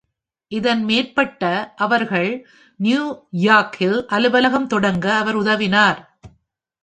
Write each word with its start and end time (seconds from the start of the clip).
இதன் 0.51 0.83
மேற்பட, 0.83 1.73
அவர்கள் 1.75 2.29
நியூ 2.79 3.03
யார்க்கில் 3.41 4.05
அலுவலகம் 4.05 4.67
தொடங்க 4.67 5.13
அவர் 5.13 5.35
உதவினார். 5.35 5.99